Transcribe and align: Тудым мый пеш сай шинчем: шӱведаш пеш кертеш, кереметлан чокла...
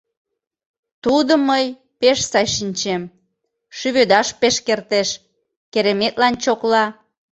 Тудым 1.03 1.41
мый 1.49 1.65
пеш 1.99 2.19
сай 2.31 2.47
шинчем: 2.55 3.01
шӱведаш 3.77 4.27
пеш 4.41 4.55
кертеш, 4.65 5.09
кереметлан 5.73 6.33
чокла... 6.43 6.85